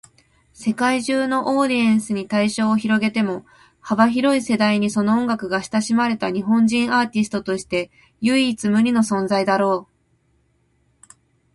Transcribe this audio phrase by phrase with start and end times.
[0.53, 3.45] 世界中のオーディエンスに対象を広げても、
[3.81, 9.87] 幅広い世代にその音楽が親しまれた日本人アーティストとして唯一無二の存在だろ
[11.07, 11.11] う。